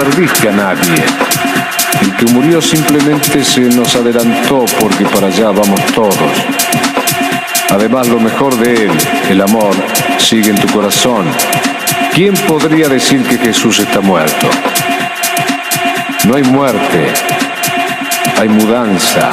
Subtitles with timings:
[0.00, 1.04] Perdiste a nadie.
[2.00, 6.14] El que murió simplemente se nos adelantó porque para allá vamos todos.
[7.70, 8.90] Además, lo mejor de él,
[9.28, 9.74] el amor,
[10.18, 11.26] sigue en tu corazón.
[12.14, 14.48] ¿Quién podría decir que Jesús está muerto?
[16.24, 17.12] No hay muerte,
[18.40, 19.30] hay mudanza.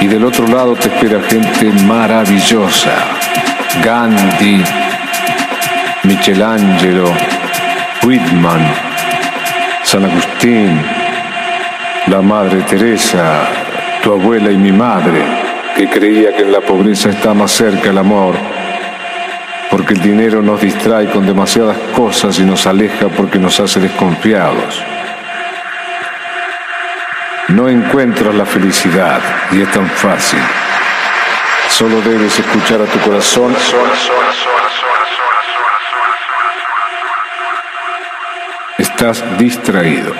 [0.00, 2.94] Y del otro lado te espera gente maravillosa.
[3.82, 4.62] Gandhi,
[6.04, 7.12] Michelangelo,
[8.04, 8.83] Whitman,
[9.94, 10.82] San Agustín,
[12.08, 13.46] la Madre Teresa,
[14.02, 15.22] tu abuela y mi madre,
[15.76, 18.34] que creía que en la pobreza está más cerca el amor,
[19.70, 24.82] porque el dinero nos distrae con demasiadas cosas y nos aleja porque nos hace desconfiados.
[27.50, 29.20] No encuentras la felicidad
[29.52, 30.40] y es tan fácil.
[31.68, 33.54] Solo debes escuchar a tu corazón.
[39.38, 40.14] Distraído.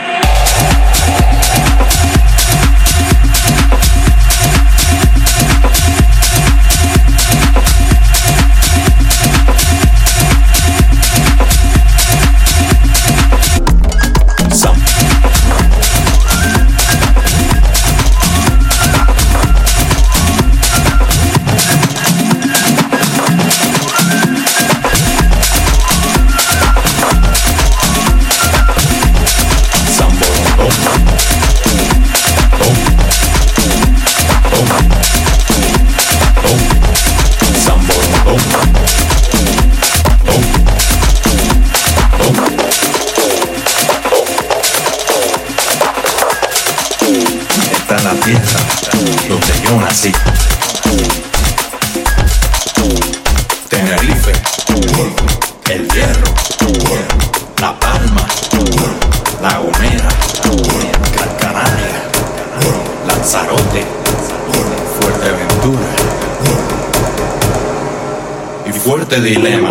[69.35, 69.64] Dilema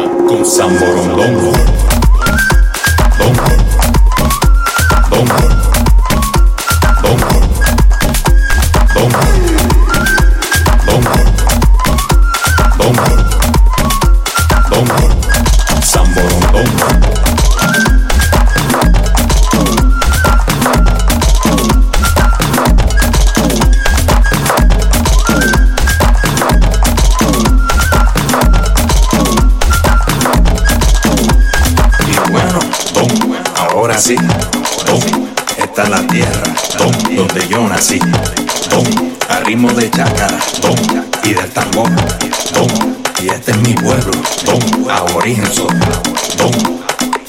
[44.97, 45.43] aborigen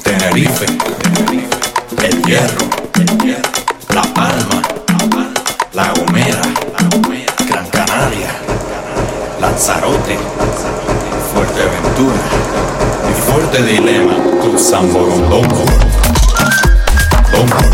[0.02, 0.66] Tenerife,
[2.02, 2.66] el hierro,
[3.94, 4.62] la palma,
[5.72, 6.42] la gomera,
[7.48, 8.30] Gran Canaria,
[9.40, 10.18] Lanzarote,
[11.32, 12.22] Fuerteventura
[13.10, 15.64] y Fuerte Dilema con San Borondongo.
[17.32, 17.73] Samborondongo.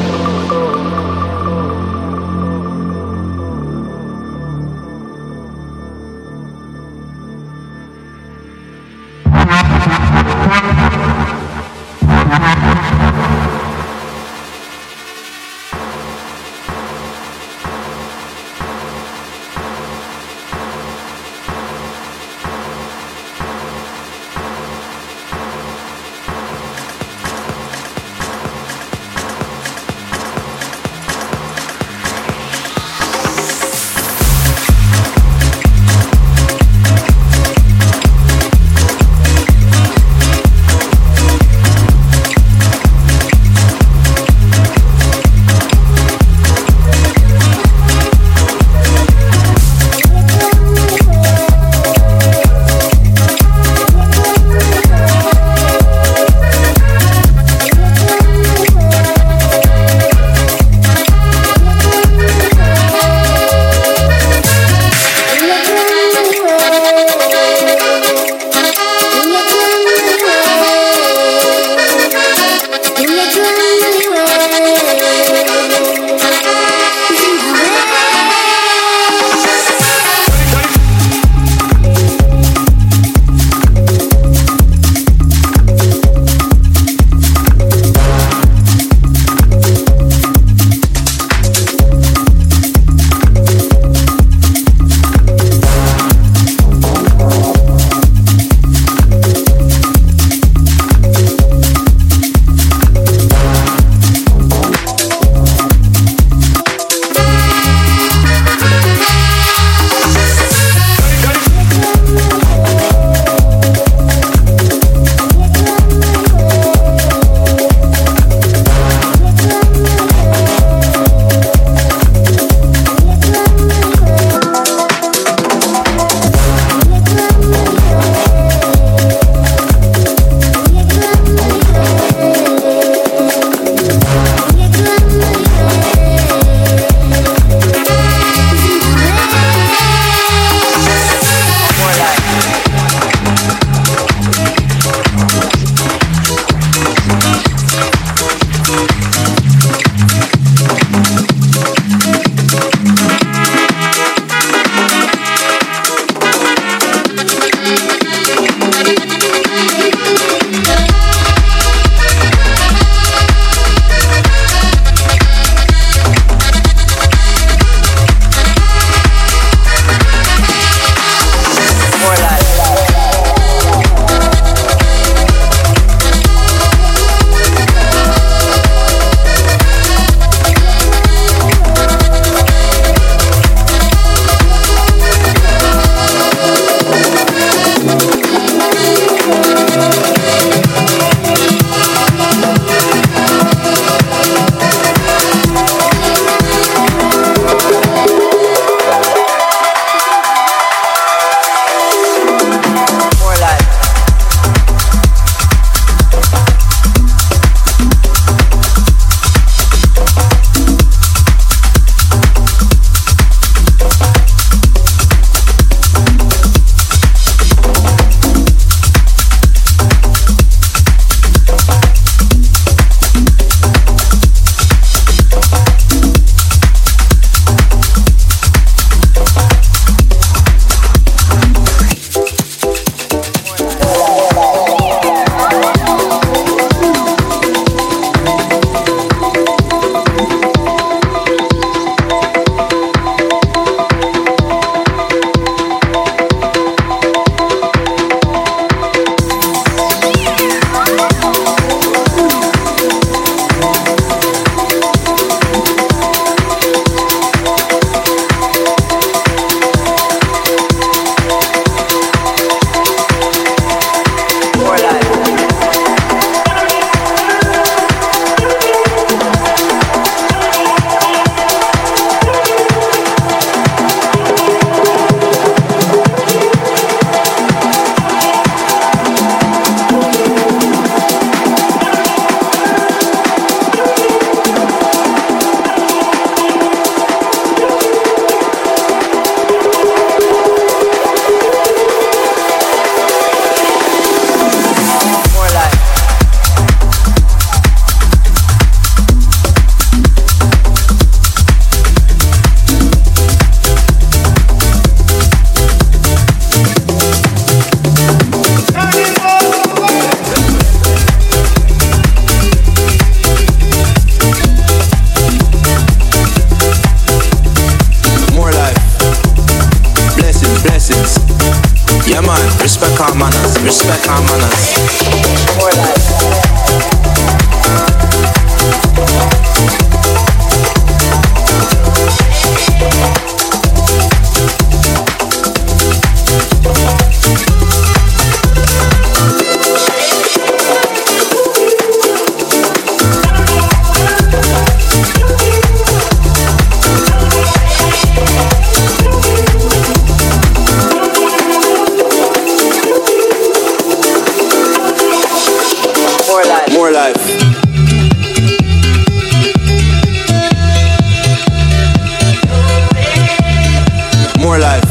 [364.51, 364.90] more life.